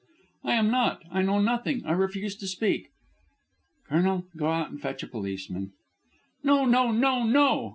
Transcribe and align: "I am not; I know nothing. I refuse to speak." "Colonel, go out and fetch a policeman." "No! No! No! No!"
"I 0.43 0.53
am 0.53 0.71
not; 0.71 1.03
I 1.11 1.21
know 1.21 1.37
nothing. 1.39 1.85
I 1.85 1.91
refuse 1.91 2.35
to 2.37 2.47
speak." 2.47 2.87
"Colonel, 3.87 4.25
go 4.35 4.47
out 4.49 4.71
and 4.71 4.81
fetch 4.81 5.03
a 5.03 5.07
policeman." 5.07 5.73
"No! 6.43 6.65
No! 6.65 6.89
No! 6.91 7.23
No!" 7.23 7.69